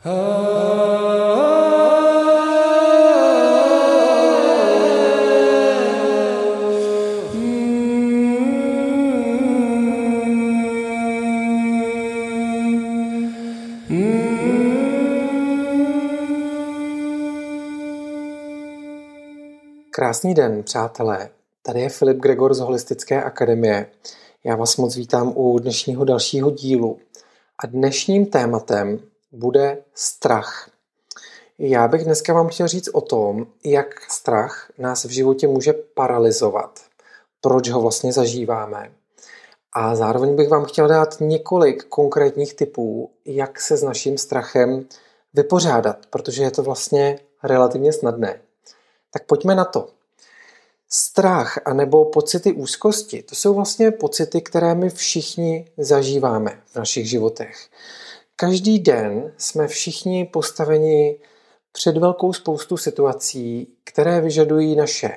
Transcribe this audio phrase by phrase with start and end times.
[0.00, 0.14] Krásný
[20.34, 21.28] den, přátelé.
[21.62, 23.86] Tady je Filip Gregor z Holistické akademie.
[24.44, 26.98] Já vás moc vítám u dnešního dalšího dílu.
[27.64, 29.00] A dnešním tématem
[29.32, 30.70] bude strach.
[31.58, 36.80] Já bych dneska vám chtěl říct o tom, jak strach nás v životě může paralizovat.
[37.40, 38.92] Proč ho vlastně zažíváme.
[39.72, 44.86] A zároveň bych vám chtěl dát několik konkrétních typů, jak se s naším strachem
[45.34, 48.40] vypořádat, protože je to vlastně relativně snadné.
[49.10, 49.88] Tak pojďme na to.
[50.90, 57.68] Strach anebo pocity úzkosti, to jsou vlastně pocity, které my všichni zažíváme v našich životech.
[58.40, 61.18] Každý den jsme všichni postaveni
[61.72, 65.16] před velkou spoustu situací, které vyžadují naše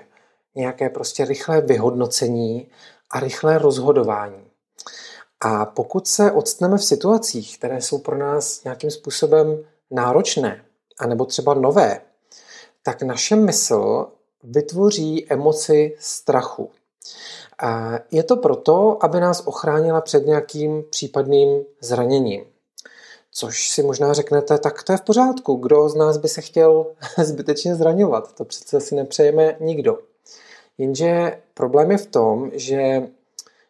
[0.55, 2.67] nějaké prostě rychlé vyhodnocení
[3.11, 4.47] a rychlé rozhodování.
[5.39, 10.65] A pokud se odstneme v situacích, které jsou pro nás nějakým způsobem náročné,
[10.99, 12.01] anebo třeba nové,
[12.83, 14.07] tak naše mysl
[14.43, 16.71] vytvoří emoci strachu.
[18.11, 22.50] Je to proto, aby nás ochránila před nějakým případným zraněním.
[23.33, 25.55] Což si možná řeknete, tak to je v pořádku.
[25.55, 26.85] Kdo z nás by se chtěl
[27.23, 28.33] zbytečně zraňovat?
[28.33, 29.99] To přece si nepřejeme nikdo.
[30.77, 33.07] Jenže problém je v tom, že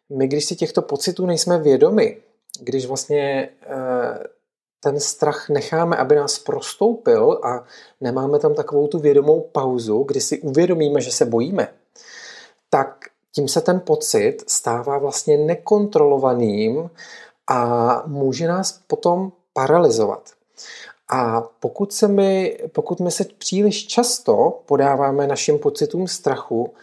[0.10, 2.18] my, když si těchto pocitů nejsme vědomi,
[2.60, 4.24] když vlastně eh,
[4.80, 7.64] ten strach necháme, aby nás prostoupil a
[8.02, 11.68] nemáme tam takovou tu vědomou pauzu, kdy si uvědomíme, že se bojíme,
[12.70, 16.90] tak tím se ten pocit stává vlastně nekontrolovaným
[17.48, 20.30] a může nás potom paralizovat.
[21.10, 26.74] A pokud, se my, pokud my se příliš často podáváme našim pocitům strachu,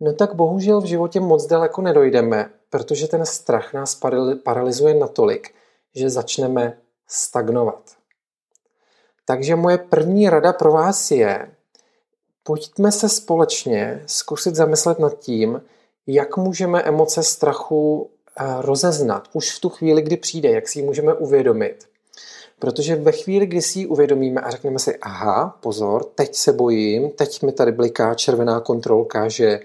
[0.00, 4.00] no tak bohužel v životě moc daleko nedojdeme, protože ten strach nás
[4.44, 5.54] paralizuje natolik,
[5.94, 7.82] že začneme stagnovat.
[9.26, 11.50] Takže moje první rada pro vás je,
[12.42, 15.62] pojďme se společně zkusit zamyslet nad tím,
[16.06, 20.84] jak můžeme emoce strachu eh, rozeznat už v tu chvíli, kdy přijde, jak si ji
[20.84, 21.88] můžeme uvědomit.
[22.64, 27.10] Protože ve chvíli, kdy si ji uvědomíme a řekneme si, aha, pozor, teď se bojím,
[27.10, 29.60] teď mi tady bliká červená kontrolka, že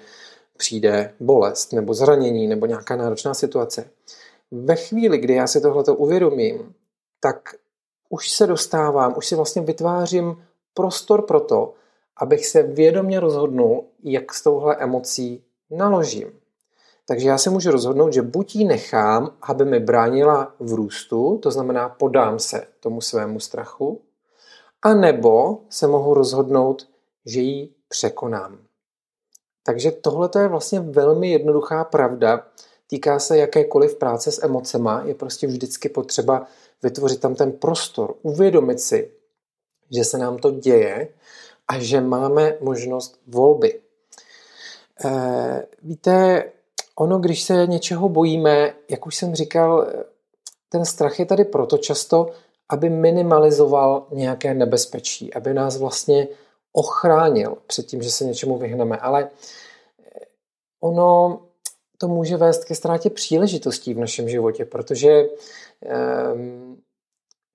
[0.58, 3.90] přijde bolest nebo zranění nebo nějaká náročná situace.
[4.52, 6.74] Ve chvíli, kdy já si tohleto uvědomím,
[7.20, 7.56] tak
[8.10, 10.44] už se dostávám, už si vlastně vytvářím
[10.74, 11.74] prostor pro to,
[12.18, 16.39] abych se vědomě rozhodnul, jak s touhle emocí naložím.
[17.10, 21.52] Takže já se můžu rozhodnout, že buď ji nechám, aby mi bránila v růstu, to
[21.52, 24.02] znamená podám se tomu svému strachu,
[24.82, 26.88] anebo se mohu rozhodnout,
[27.26, 28.58] že ji překonám.
[29.64, 32.48] Takže tohle je vlastně velmi jednoduchá pravda.
[32.88, 35.04] Týká se jakékoliv práce s emocema.
[35.06, 36.48] Je prostě vždycky potřeba
[36.84, 39.12] vytvořit tam ten prostor, uvědomit si,
[39.92, 41.08] že se nám to děje
[41.68, 43.82] a že máme možnost volby.
[45.06, 46.44] E, víte,
[47.00, 49.88] ono, když se něčeho bojíme, jak už jsem říkal,
[50.70, 52.32] ten strach je tady proto často,
[52.70, 56.28] aby minimalizoval nějaké nebezpečí, aby nás vlastně
[56.74, 58.98] ochránil před tím, že se něčemu vyhneme.
[58.98, 59.30] Ale
[60.82, 61.42] ono
[61.98, 65.26] to může vést ke ztrátě příležitostí v našem životě, protože
[65.82, 66.78] Ehm,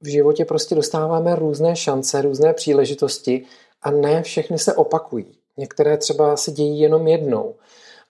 [0.01, 3.45] v životě prostě dostáváme různé šance, různé příležitosti
[3.83, 5.39] a ne všechny se opakují.
[5.57, 7.55] Některé třeba se dějí jenom jednou.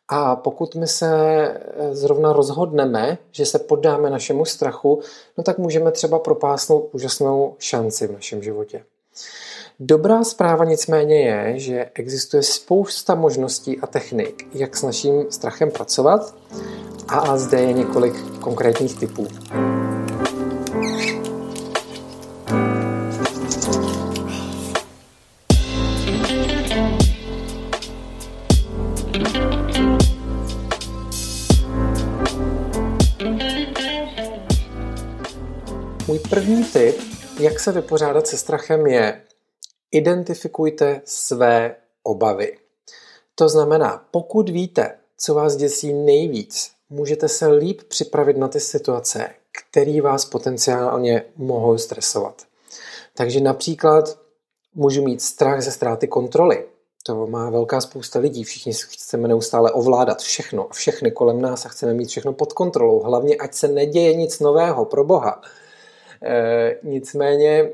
[0.09, 5.01] A pokud my se eh, zrovna rozhodneme, že se poddáme našemu strachu,
[5.39, 8.85] no tak můžeme třeba propásnout úžasnou šanci v našem životě.
[9.81, 16.35] Dobrá zpráva nicméně je, že existuje spousta možností a technik, jak s naším strachem pracovat
[17.09, 19.27] a zde je několik konkrétních typů.
[36.35, 36.97] První tip,
[37.41, 39.23] jak se vypořádat se strachem, je
[39.91, 42.59] identifikujte své obavy.
[43.35, 49.31] To znamená, pokud víte, co vás děsí nejvíc, můžete se líp připravit na ty situace,
[49.53, 52.43] které vás potenciálně mohou stresovat.
[53.17, 54.19] Takže například
[54.75, 56.65] můžu mít strach ze ztráty kontroly.
[57.07, 58.45] To má velká spousta lidí.
[58.45, 63.01] Všichni chceme neustále ovládat všechno a všechny kolem nás a chceme mít všechno pod kontrolou.
[63.01, 65.43] Hlavně, ať se neděje nic nového, pro boha.
[66.25, 67.71] E, nicméně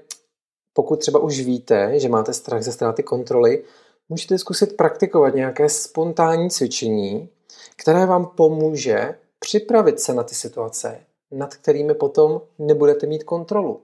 [0.72, 3.64] pokud třeba už víte, že máte strach ze ztráty kontroly,
[4.08, 7.28] můžete zkusit praktikovat nějaké spontánní cvičení,
[7.76, 11.00] které vám pomůže připravit se na ty situace,
[11.30, 13.80] nad kterými potom nebudete mít kontrolu.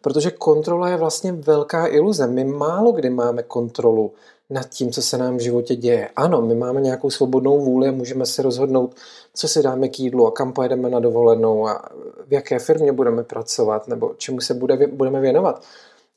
[0.00, 2.26] Protože kontrola je vlastně velká iluze.
[2.26, 4.12] My málo kdy máme kontrolu
[4.50, 6.10] nad tím, co se nám v životě děje.
[6.16, 8.94] Ano, my máme nějakou svobodnou vůli a můžeme si rozhodnout,
[9.34, 11.88] co si dáme k jídlu a kam pojedeme na dovolenou a
[12.26, 15.62] v jaké firmě budeme pracovat nebo čemu se bude, budeme věnovat.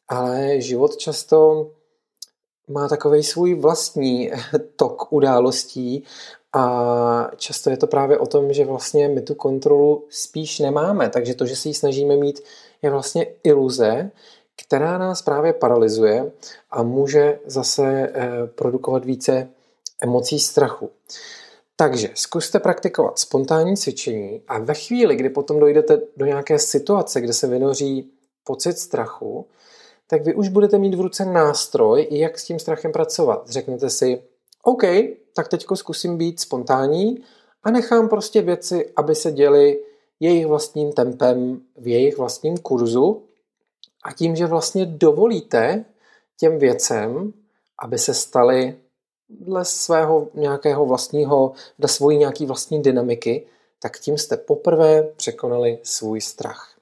[0.07, 1.69] Ale život často
[2.67, 4.31] má takový svůj vlastní
[4.75, 6.03] tok událostí
[6.53, 11.09] a často je to právě o tom, že vlastně my tu kontrolu spíš nemáme.
[11.09, 12.41] Takže to, že si ji snažíme mít,
[12.81, 14.11] je vlastně iluze,
[14.65, 16.31] která nás právě paralyzuje
[16.71, 19.49] a může zase eh, produkovat více
[20.01, 20.89] emocí strachu.
[21.75, 27.33] Takže zkuste praktikovat spontánní cvičení a ve chvíli, kdy potom dojdete do nějaké situace, kde
[27.33, 28.11] se vynoří
[28.43, 29.47] pocit strachu,
[30.07, 33.49] tak vy už budete mít v ruce nástroj, jak s tím strachem pracovat.
[33.49, 34.21] Řeknete si,
[34.63, 34.83] OK,
[35.35, 37.23] tak teď zkusím být spontánní
[37.63, 39.79] a nechám prostě věci, aby se děly
[40.19, 43.23] jejich vlastním tempem v jejich vlastním kurzu
[44.03, 45.85] a tím, že vlastně dovolíte
[46.37, 47.33] těm věcem,
[47.79, 48.75] aby se staly
[49.29, 53.45] dle svého nějakého vlastního, dle svojí nějaký vlastní dynamiky,
[53.79, 56.77] tak tím jste poprvé překonali svůj strach.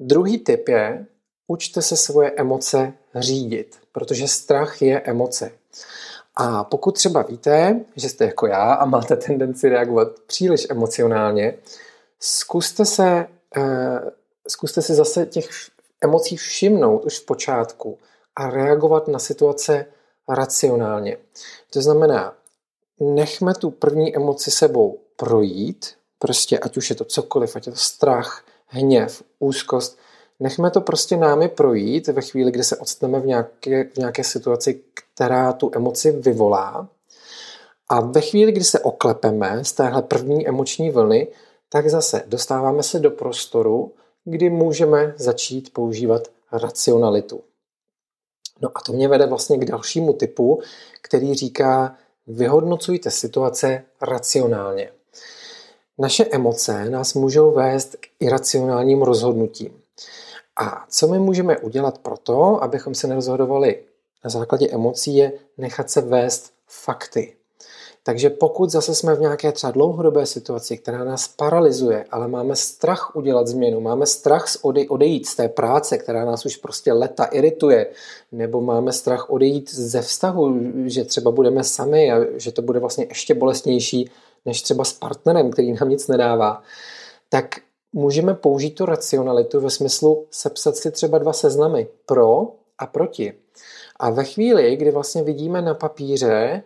[0.00, 1.06] Druhý tip je,
[1.46, 5.52] učte se svoje emoce řídit, protože strach je emoce.
[6.36, 11.54] A pokud třeba víte, že jste jako já a máte tendenci reagovat příliš emocionálně,
[12.20, 13.26] zkuste se,
[13.56, 14.00] eh,
[14.48, 15.48] zkuste si zase těch
[16.00, 17.98] emocí všimnout už v počátku
[18.36, 19.86] a reagovat na situace
[20.28, 21.16] racionálně.
[21.72, 22.34] To znamená,
[23.00, 27.78] nechme tu první emoci sebou projít, prostě ať už je to cokoliv, ať je to
[27.78, 29.98] strach, hněv, úzkost,
[30.40, 34.80] nechme to prostě námi projít ve chvíli, kdy se odstaneme v nějaké, v nějaké situaci,
[34.94, 36.88] která tu emoci vyvolá.
[37.88, 41.28] A ve chvíli, kdy se oklepeme z téhle první emoční vlny,
[41.68, 43.92] tak zase dostáváme se do prostoru,
[44.24, 47.40] kdy můžeme začít používat racionalitu.
[48.60, 50.62] No a to mě vede vlastně k dalšímu typu,
[51.02, 54.92] který říká, vyhodnocujte situace racionálně.
[55.98, 59.80] Naše emoce nás můžou vést k iracionálním rozhodnutím.
[60.56, 63.82] A co my můžeme udělat pro to, abychom se nerozhodovali
[64.24, 67.37] na základě emocí, je nechat se vést fakty.
[68.08, 73.16] Takže pokud zase jsme v nějaké třeba dlouhodobé situaci, která nás paralyzuje, ale máme strach
[73.16, 74.46] udělat změnu, máme strach
[74.88, 77.86] odejít z té práce, která nás už prostě leta irituje,
[78.32, 83.06] nebo máme strach odejít ze vztahu, že třeba budeme sami a že to bude vlastně
[83.08, 84.10] ještě bolestnější
[84.46, 86.62] než třeba s partnerem, který nám nic nedává,
[87.28, 87.60] tak
[87.92, 93.32] můžeme použít tu racionalitu ve smyslu sepsat si třeba dva seznamy pro a proti.
[94.00, 96.62] A ve chvíli, kdy vlastně vidíme na papíře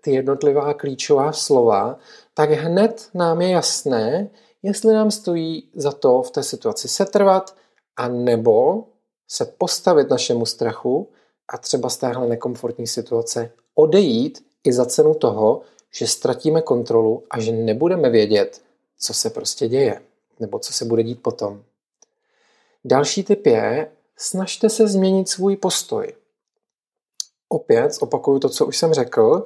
[0.00, 1.98] ty jednotlivá klíčová slova,
[2.34, 4.30] tak hned nám je jasné,
[4.62, 7.54] jestli nám stojí za to v té situaci setrvat,
[8.00, 8.84] a nebo
[9.28, 11.08] se postavit našemu strachu
[11.48, 15.60] a třeba z téhle nekomfortní situace odejít i za cenu toho,
[15.94, 18.62] že ztratíme kontrolu a že nebudeme vědět,
[18.98, 20.00] co se prostě děje,
[20.40, 21.62] nebo co se bude dít potom.
[22.84, 26.12] Další tip je, snažte se změnit svůj postoj.
[27.52, 29.44] Opět opakuju to, co už jsem řekl.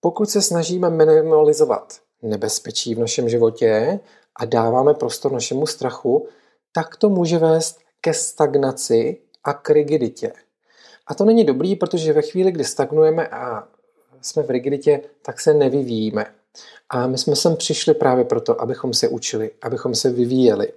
[0.00, 4.00] Pokud se snažíme minimalizovat nebezpečí v našem životě
[4.36, 6.28] a dáváme prostor našemu strachu,
[6.72, 10.32] tak to může vést ke stagnaci a k rigiditě.
[11.06, 13.68] A to není dobrý, protože ve chvíli, kdy stagnujeme a
[14.22, 16.26] jsme v rigiditě, tak se nevyvíjíme.
[16.88, 20.72] A my jsme sem přišli právě proto, abychom se učili, abychom se vyvíjeli.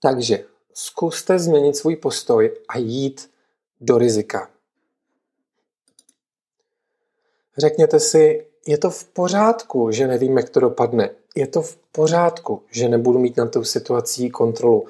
[0.00, 3.30] Takže zkuste změnit svůj postoj a jít
[3.80, 4.50] do rizika.
[7.58, 11.10] Řekněte si, je to v pořádku, že nevím, jak to dopadne.
[11.34, 14.86] Je to v pořádku, že nebudu mít na tu situací kontrolu.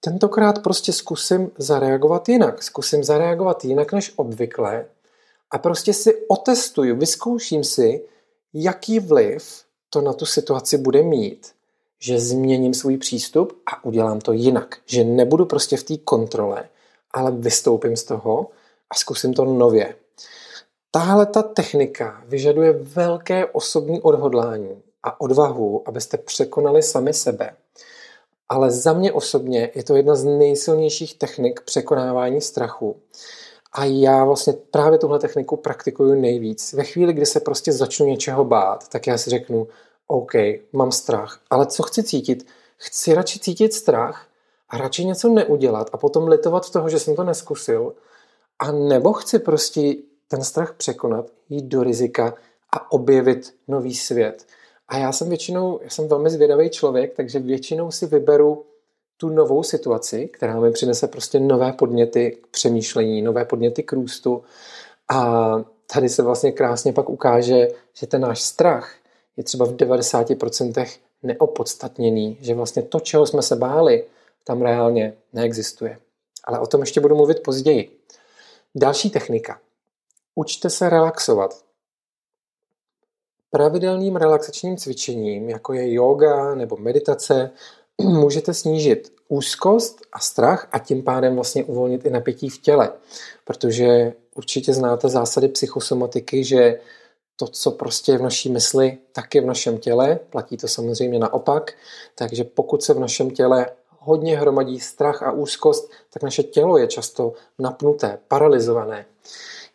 [0.00, 2.62] Tentokrát prostě zkusím zareagovat jinak.
[2.62, 4.86] Zkusím zareagovat jinak než obvykle
[5.50, 8.04] a prostě si otestuju, vyzkouším si,
[8.54, 11.52] jaký vliv to na tu situaci bude mít,
[11.98, 14.76] že změním svůj přístup a udělám to jinak.
[14.86, 16.68] Že nebudu prostě v té kontrole,
[17.14, 18.50] ale vystoupím z toho
[18.90, 19.94] a zkusím to nově.
[20.92, 27.56] Tahle ta technika vyžaduje velké osobní odhodlání a odvahu, abyste překonali sami sebe.
[28.48, 32.96] Ale za mě osobně je to jedna z nejsilnějších technik překonávání strachu.
[33.72, 36.72] A já vlastně právě tuhle techniku praktikuju nejvíc.
[36.72, 39.68] Ve chvíli, kdy se prostě začnu něčeho bát, tak já si řeknu,
[40.06, 40.32] OK,
[40.72, 42.46] mám strach, ale co chci cítit?
[42.76, 44.26] Chci radši cítit strach
[44.68, 47.94] a radši něco neudělat a potom litovat toho, že jsem to neskusil,
[48.58, 49.94] a nebo chci prostě
[50.30, 52.34] ten strach překonat, jít do rizika
[52.72, 54.46] a objevit nový svět.
[54.88, 58.64] A já jsem většinou, já jsem velmi zvědavý člověk, takže většinou si vyberu
[59.16, 64.42] tu novou situaci, která mi přinese prostě nové podněty k přemýšlení, nové podněty k růstu.
[65.08, 65.56] A
[65.94, 68.94] tady se vlastně krásně pak ukáže, že ten náš strach
[69.36, 70.86] je třeba v 90%
[71.22, 74.04] neopodstatněný, že vlastně to, čeho jsme se báli,
[74.44, 75.98] tam reálně neexistuje.
[76.44, 77.98] Ale o tom ještě budu mluvit později.
[78.74, 79.60] Další technika.
[80.34, 81.64] Učte se relaxovat.
[83.50, 87.50] Pravidelným relaxačním cvičením, jako je yoga nebo meditace,
[88.02, 92.92] můžete snížit úzkost a strach a tím pádem vlastně uvolnit i napětí v těle.
[93.44, 96.80] Protože určitě znáte zásady psychosomatiky, že
[97.36, 100.18] to, co prostě je v naší mysli, tak je v našem těle.
[100.30, 101.72] Platí to samozřejmě naopak.
[102.14, 103.66] Takže pokud se v našem těle
[103.98, 109.06] hodně hromadí strach a úzkost, tak naše tělo je často napnuté, paralizované.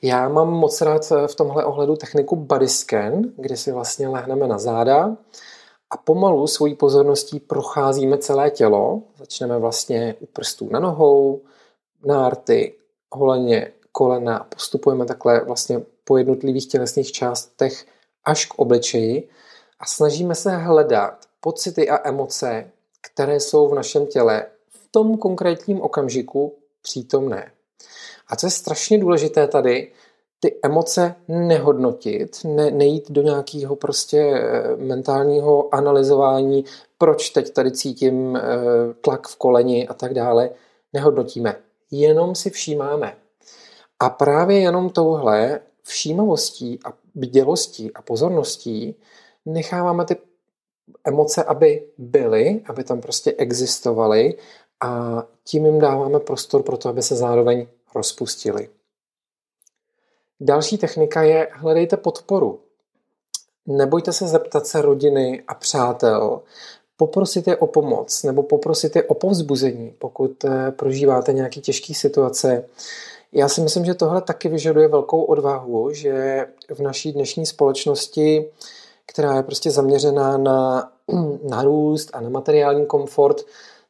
[0.05, 4.57] Já mám moc rád v tomhle ohledu techniku body scan, kdy si vlastně lehneme na
[4.57, 5.17] záda
[5.89, 9.01] a pomalu svojí pozorností procházíme celé tělo.
[9.17, 11.41] Začneme vlastně u prstů na nohou,
[12.05, 12.75] nárty,
[13.11, 17.85] holeně, kolena postupujeme takhle vlastně po jednotlivých tělesných částech
[18.25, 19.29] až k obličeji
[19.79, 22.71] a snažíme se hledat pocity a emoce,
[23.01, 27.54] které jsou v našem těle v tom konkrétním okamžiku přítomné.
[28.27, 29.91] A co je strašně důležité tady,
[30.39, 36.65] ty emoce nehodnotit, ne, nejít do nějakého prostě eh, mentálního analyzování,
[36.97, 38.41] proč teď tady cítím eh,
[39.01, 40.49] tlak v koleni a tak dále,
[40.93, 41.55] nehodnotíme.
[41.91, 43.15] Jenom si všímáme.
[43.99, 48.95] A právě jenom touhle všímavostí a bdělostí a pozorností
[49.45, 50.17] necháváme ty
[51.03, 54.37] emoce, aby byly, aby tam prostě existovaly
[54.81, 58.69] a tím jim dáváme prostor pro to, aby se zároveň rozpustili.
[60.39, 62.59] Další technika je hledejte podporu.
[63.67, 66.41] Nebojte se zeptat se rodiny a přátel,
[66.97, 72.65] poprosit je o pomoc nebo poprosit je o povzbuzení, pokud eh, prožíváte nějaké těžké situace.
[73.31, 78.49] Já si myslím, že tohle taky vyžaduje velkou odvahu, že v naší dnešní společnosti,
[79.05, 80.91] která je prostě zaměřená na,
[81.49, 83.41] na růst a na materiální komfort,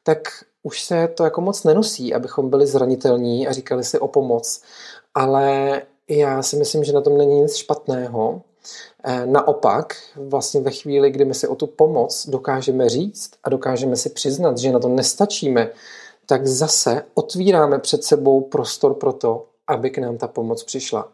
[0.03, 0.27] tak
[0.65, 4.61] už se to jako moc nenosí, abychom byli zranitelní a říkali si o pomoc.
[5.15, 8.41] Ale já si myslím, že na tom není nic špatného.
[9.03, 13.95] Eh, naopak, vlastně ve chvíli, kdy my si o tu pomoc dokážeme říct a dokážeme
[13.95, 15.69] si přiznat, že na to nestačíme,
[16.25, 21.11] tak zase otvíráme před sebou prostor pro to, aby k nám ta pomoc přišla.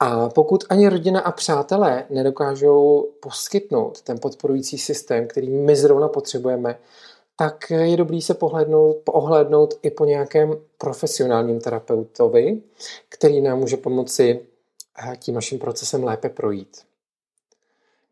[0.00, 6.78] A pokud ani rodina a přátelé nedokážou poskytnout ten podporující systém, který my zrovna potřebujeme,
[7.36, 12.62] tak je dobrý se pohlednout, ohlédnout i po nějakém profesionálním terapeutovi,
[13.08, 14.40] který nám může pomoci
[14.98, 16.76] eh, tím naším procesem lépe projít.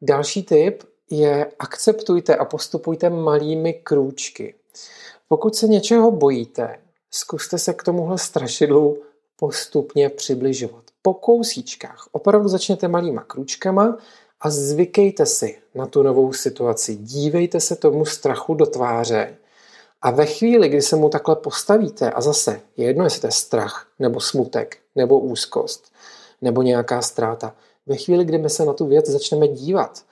[0.02, 4.54] Další tip je akceptujte a postupujte malými krůčky.
[5.28, 6.78] Pokud se něčeho bojíte,
[7.10, 9.02] zkuste se k tomuhle strašidlu
[9.36, 10.84] postupně přibližovat.
[11.02, 12.08] Po kousíčkách.
[12.12, 13.98] Opravdu začněte malýma krůčkama
[14.40, 16.96] a zvykejte si na tu novou situaci.
[16.96, 19.36] Dívejte se tomu strachu do tváře
[20.02, 23.32] a ve chvíli, kdy se mu takhle postavíte a zase je jedno, jestli to je
[23.32, 25.92] strach, nebo smutek, nebo úzkost,
[26.42, 27.54] nebo nějaká ztráta,
[27.86, 30.02] ve chvíli, kdy my se na tu věc začneme dívat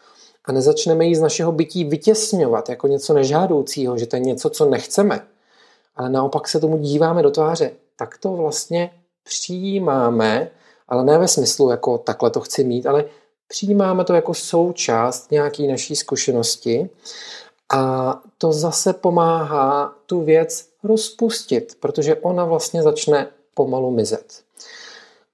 [0.45, 4.71] a nezačneme ji z našeho bytí vytěsňovat jako něco nežádoucího, že to je něco, co
[4.71, 5.27] nechceme,
[5.97, 8.91] ale naopak se tomu díváme do tváře, tak to vlastně
[9.23, 10.51] přijímáme,
[10.89, 13.05] ale ne ve smyslu jako takhle to chci mít, ale
[13.49, 16.91] přijímáme to jako součást nějaké naší zkušenosti
[17.73, 24.43] a to zase pomáhá tu věc rozpustit, protože ona vlastně začne pomalu mizet.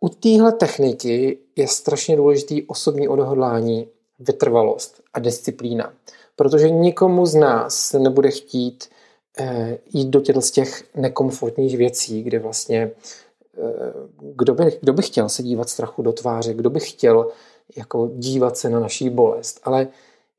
[0.01, 5.93] U téhle techniky je strašně důležitý osobní odhodlání, vytrvalost a disciplína.
[6.37, 8.89] Protože nikomu z nás nebude chtít
[9.39, 12.91] eh, jít do těch, z těch nekomfortních věcí, kde vlastně
[13.59, 17.31] eh, kdo, by, kdo by chtěl se dívat strachu do tváře, kdo by chtěl
[17.77, 19.61] jako dívat se na naší bolest.
[19.65, 19.89] Ale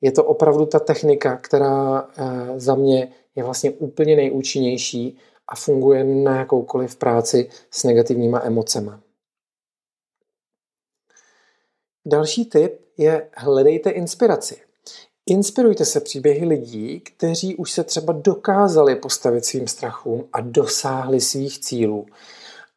[0.01, 5.17] je to opravdu ta technika, která eh, za mě je vlastně úplně nejúčinnější
[5.47, 8.91] a funguje na jakoukoliv práci s negativníma emocemi.
[12.05, 14.57] Další tip je hledejte inspiraci.
[15.25, 21.59] Inspirujte se příběhy lidí, kteří už se třeba dokázali postavit svým strachům a dosáhli svých
[21.59, 22.05] cílů.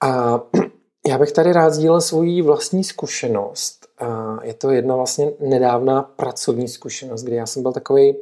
[0.00, 0.40] A
[1.06, 3.87] já bych tady rád sdílel svoji vlastní zkušenost.
[4.42, 8.16] Je to jedna vlastně nedávná pracovní zkušenost, kdy já jsem byl takový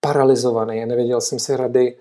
[0.00, 1.96] paralizovaný a nevěděl jsem si rady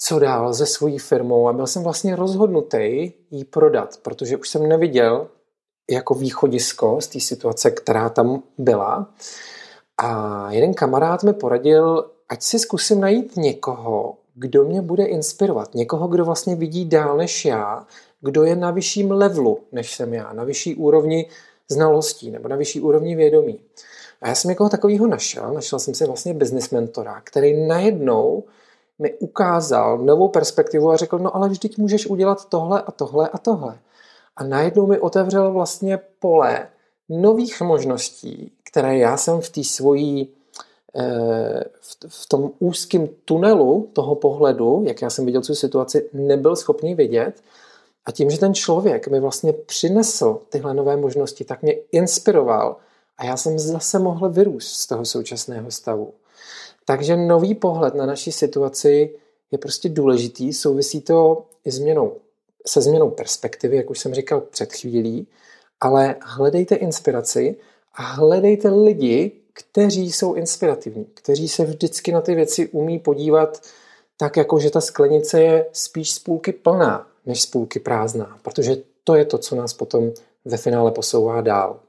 [0.00, 4.68] co dál se svojí firmou a byl jsem vlastně rozhodnutý ji prodat, protože už jsem
[4.68, 5.28] neviděl
[5.90, 9.10] jako východisko z té situace, která tam byla.
[9.98, 15.74] A jeden kamarád mi poradil, ať si zkusím najít někoho, kdo mě bude inspirovat.
[15.74, 17.86] Někoho, kdo vlastně vidí dál než já,
[18.20, 21.26] kdo je na vyšším levelu než jsem já, na vyšší úrovni
[21.68, 23.60] znalostí nebo na vyšší úrovni vědomí.
[24.22, 28.44] A já jsem někoho takového našel, našel jsem si vlastně business mentora, který najednou
[28.98, 33.38] mi ukázal novou perspektivu a řekl, no ale vždyť můžeš udělat tohle a tohle a
[33.38, 33.78] tohle.
[34.36, 36.68] A najednou mi otevřel vlastně pole
[37.08, 40.28] nových možností, které já jsem v té svojí
[40.96, 41.64] eh,
[42.08, 47.42] v tom úzkém tunelu toho pohledu, jak já jsem viděl tu situaci, nebyl schopný vidět.
[48.08, 52.76] A tím, že ten člověk mi vlastně přinesl tyhle nové možnosti, tak mě inspiroval
[53.18, 56.14] a já jsem zase mohl vyrůst z toho současného stavu.
[56.84, 59.14] Takže nový pohled na naší situaci
[59.50, 62.16] je prostě důležitý, souvisí to i změnou,
[62.66, 65.26] se změnou perspektivy, jak už jsem říkal před chvílí,
[65.80, 67.56] ale hledejte inspiraci
[67.94, 73.60] a hledejte lidi, kteří jsou inspirativní, kteří se vždycky na ty věci umí podívat
[74.16, 78.76] tak, jako že ta sklenice je spíš z půlky plná, než z půlky prázdná, protože
[79.04, 80.10] to je to, co nás potom
[80.44, 81.80] ve finále posouvá dál.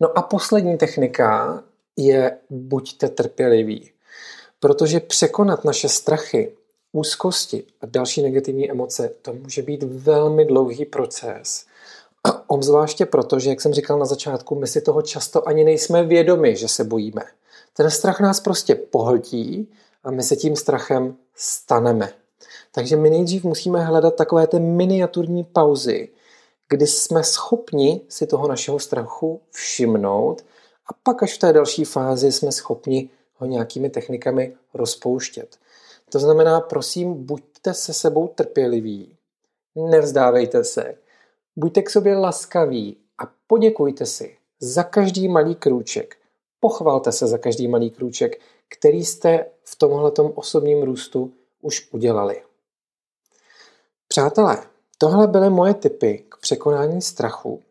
[0.00, 1.62] No a poslední technika
[1.96, 3.90] je buďte trpěliví.
[4.60, 6.52] Protože překonat naše strachy,
[6.92, 11.66] úzkosti a další negativní emoce, to může být velmi dlouhý proces.
[12.46, 16.56] Obzvláště proto, že, jak jsem říkal na začátku, my si toho často ani nejsme vědomi,
[16.56, 17.22] že se bojíme.
[17.72, 19.72] Ten strach nás prostě pohltí
[20.04, 22.12] a my se tím strachem staneme.
[22.78, 26.08] Takže my nejdřív musíme hledat takové ty miniaturní pauzy,
[26.68, 30.44] kdy jsme schopni si toho našeho strachu všimnout
[30.86, 35.56] a pak až v té další fázi jsme schopni ho nějakými technikami rozpouštět.
[36.10, 39.16] To znamená, prosím, buďte se sebou trpěliví,
[39.74, 40.94] nevzdávejte se,
[41.56, 46.16] buďte k sobě laskaví a poděkujte si za každý malý krůček.
[46.60, 52.42] Pochvalte se za každý malý krůček, který jste v tomhletom osobním růstu už udělali.
[54.08, 54.58] Přátelé,
[54.98, 57.62] tohle byly moje tipy k překonání strachu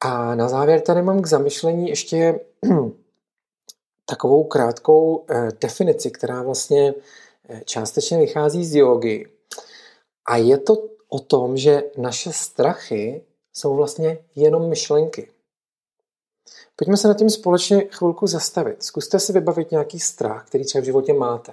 [0.00, 2.40] a na závěr tady mám k zamyšlení ještě
[4.06, 6.94] takovou krátkou eh, definici, která vlastně
[7.48, 9.24] eh, částečně vychází z jogy.
[10.28, 10.74] A je to
[11.08, 15.30] o tom, že naše strachy jsou vlastně jenom myšlenky.
[16.76, 18.82] Pojďme se nad tím společně chvilku zastavit.
[18.82, 21.52] Zkuste si vybavit nějaký strach, který třeba v životě máte.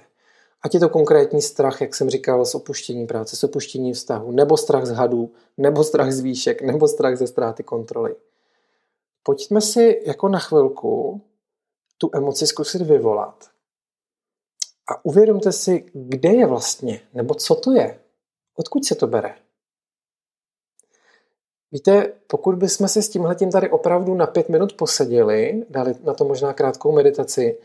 [0.64, 4.56] Ať je to konkrétní strach, jak jsem říkal, z opuštění práce, z opuštění vztahu, nebo
[4.56, 8.14] strach z hadů, nebo strach z výšek, nebo strach ze ztráty kontroly
[9.24, 11.22] pojďme si jako na chvilku
[11.98, 13.44] tu emoci zkusit vyvolat.
[14.90, 18.00] A uvědomte si, kde je vlastně, nebo co to je,
[18.56, 19.34] odkud se to bere.
[21.72, 26.24] Víte, pokud bychom si s tímhletím tady opravdu na pět minut poseděli, dali na to
[26.24, 27.58] možná krátkou meditaci,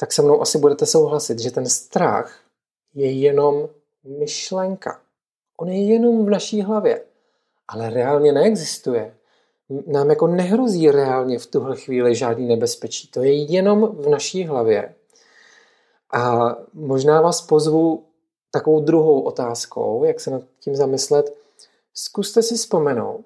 [0.00, 2.40] tak se mnou asi budete souhlasit, že ten strach
[2.94, 3.68] je jenom
[4.18, 5.00] myšlenka.
[5.56, 7.04] On je jenom v naší hlavě,
[7.68, 9.14] ale reálně neexistuje
[9.86, 13.08] nám jako nehrozí reálně v tuhle chvíli žádný nebezpečí.
[13.08, 14.94] To je jenom v naší hlavě.
[16.12, 18.04] A možná vás pozvu
[18.50, 21.36] takovou druhou otázkou, jak se nad tím zamyslet.
[21.94, 23.24] Zkuste si vzpomenout,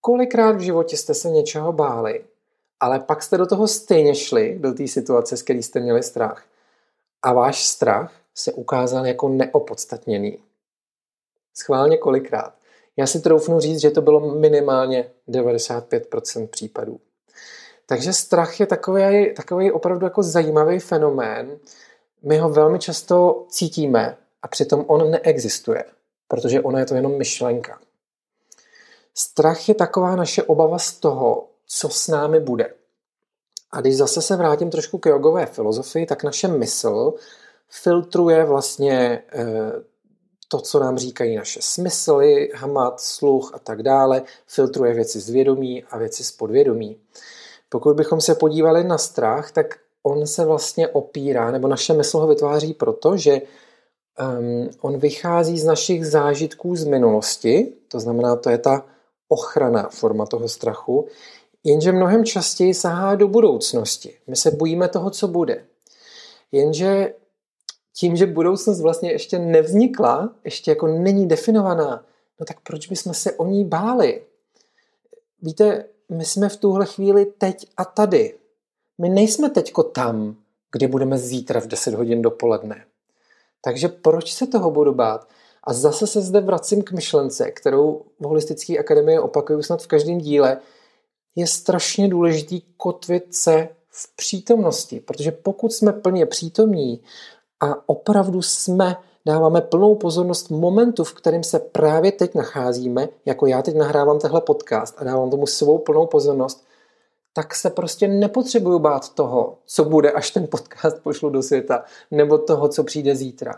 [0.00, 2.24] kolikrát v životě jste se něčeho báli,
[2.80, 6.44] ale pak jste do toho stejně šli, do té situace, z které jste měli strach.
[7.22, 10.38] A váš strach se ukázal jako neopodstatněný.
[11.54, 12.54] Schválně kolikrát.
[12.96, 17.00] Já si troufnu říct, že to bylo minimálně 95% případů.
[17.86, 21.58] Takže strach je takový, takový opravdu jako zajímavý fenomén.
[22.22, 25.84] My ho velmi často cítíme a přitom on neexistuje,
[26.28, 27.78] protože ona je to jenom myšlenka.
[29.14, 32.74] Strach je taková naše obava z toho, co s námi bude.
[33.72, 37.14] A když zase se vrátím trošku k jogové filozofii, tak naše mysl
[37.68, 39.72] filtruje vlastně eh,
[40.48, 45.84] to, co nám říkají naše smysly, hamat, sluch a tak dále, filtruje věci z vědomí
[45.84, 46.96] a věci z podvědomí.
[47.68, 52.26] Pokud bychom se podívali na strach, tak on se vlastně opírá, nebo naše mysl ho
[52.26, 53.42] vytváří proto, že
[54.38, 58.84] um, on vychází z našich zážitků z minulosti, to znamená, to je ta
[59.28, 61.08] ochrana forma toho strachu,
[61.64, 64.16] jenže mnohem častěji sahá do budoucnosti.
[64.26, 65.64] My se bojíme toho, co bude.
[66.52, 67.14] Jenže
[67.94, 72.04] tím, že budoucnost vlastně ještě nevznikla, ještě jako není definovaná,
[72.40, 74.22] no tak proč bychom se o ní báli?
[75.42, 78.34] Víte, my jsme v tuhle chvíli teď a tady.
[78.98, 80.36] My nejsme teďko tam,
[80.72, 82.84] kde budeme zítra v 10 hodin dopoledne.
[83.64, 85.28] Takže proč se toho budu bát?
[85.64, 90.18] A zase se zde vracím k myšlence, kterou v Holistické akademii opakuju snad v každém
[90.18, 90.60] díle.
[91.36, 97.00] Je strašně důležitý kotvit se v přítomnosti, protože pokud jsme plně přítomní
[97.60, 103.62] a opravdu jsme, dáváme plnou pozornost momentu, v kterém se právě teď nacházíme, jako já
[103.62, 106.64] teď nahrávám tehle podcast a dávám tomu svou plnou pozornost,
[107.32, 112.38] tak se prostě nepotřebuju bát toho, co bude, až ten podcast pošlu do světa, nebo
[112.38, 113.54] toho, co přijde zítra.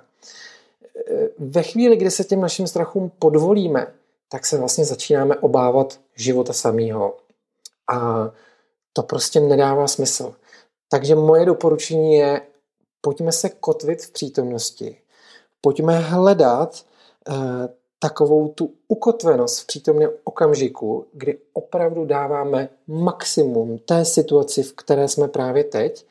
[1.39, 3.87] Ve chvíli, kdy se těm našim strachům podvolíme,
[4.29, 7.17] tak se vlastně začínáme obávat života samého.
[7.91, 8.31] A
[8.93, 10.35] to prostě nedává smysl.
[10.91, 12.41] Takže moje doporučení je,
[13.01, 14.97] pojďme se kotvit v přítomnosti.
[15.61, 16.85] Pojďme hledat
[17.29, 17.33] eh,
[17.99, 25.29] takovou tu ukotvenost v přítomném okamžiku, kdy opravdu dáváme maximum té situaci, v které jsme
[25.29, 26.07] právě teď.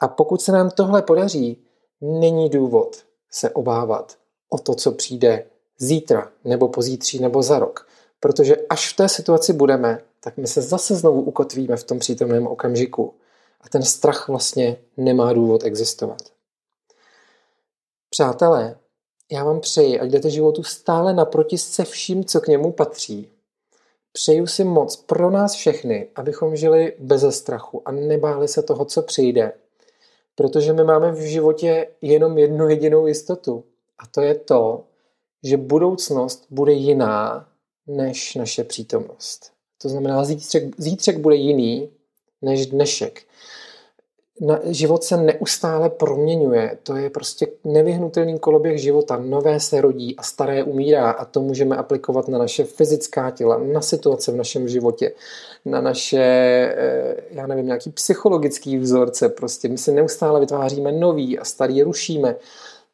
[0.00, 1.64] A pokud se nám tohle podaří,
[2.00, 2.96] není důvod
[3.30, 4.16] se obávat
[4.50, 5.46] o to, co přijde
[5.78, 7.88] zítra, nebo pozítří, nebo za rok.
[8.20, 12.46] Protože až v té situaci budeme, tak my se zase znovu ukotvíme v tom přítomném
[12.46, 13.14] okamžiku.
[13.60, 16.22] A ten strach vlastně nemá důvod existovat.
[18.10, 18.76] Přátelé,
[19.32, 23.32] já vám přeji, ať jdete životu stále naproti se vším, co k němu patří.
[24.12, 29.02] Přeju si moc pro nás všechny, abychom žili bez strachu a nebáli se toho, co
[29.02, 29.52] přijde.
[30.34, 33.64] Protože my máme v životě jenom jednu jedinou jistotu.
[33.98, 34.84] A to je to,
[35.42, 37.47] že budoucnost bude jiná
[37.88, 39.52] než naše přítomnost.
[39.82, 41.88] To znamená, zítřek, zítřek bude jiný
[42.42, 43.22] než dnešek
[44.40, 46.78] na, život se neustále proměňuje.
[46.82, 49.16] To je prostě nevyhnutelný koloběh života.
[49.16, 53.80] Nové se rodí a staré umírá a to můžeme aplikovat na naše fyzická těla, na
[53.80, 55.12] situace v našem životě,
[55.64, 56.22] na naše,
[56.76, 59.28] eh, já nevím, nějaký psychologický vzorce.
[59.28, 62.36] Prostě my si neustále vytváříme nový a starý rušíme.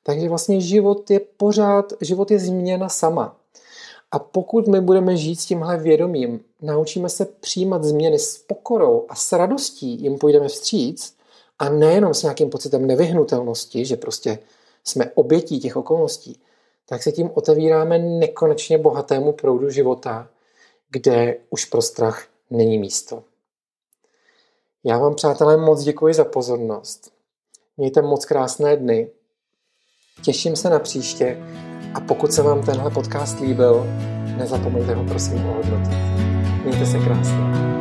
[0.03, 3.37] Takže vlastně život je pořád, život je změna sama.
[4.11, 9.14] A pokud my budeme žít s tímhle vědomím, naučíme se přijímat změny s pokorou a
[9.14, 11.17] s radostí jim půjdeme vstříc,
[11.59, 14.38] a nejenom s nějakým pocitem nevyhnutelnosti, že prostě
[14.85, 16.40] jsme obětí těch okolností,
[16.87, 20.29] tak se tím otevíráme nekonečně bohatému proudu života,
[20.90, 23.23] kde už pro strach není místo.
[24.85, 27.12] Já vám, přátelé, moc děkuji za pozornost.
[27.77, 29.11] Mějte moc krásné dny.
[30.25, 31.38] Těším se na příště
[31.95, 33.87] a pokud se vám tenhle podcast líbil,
[34.37, 35.99] nezapomeňte ho prosím ohodnotit.
[36.65, 37.74] Mějte se krásně.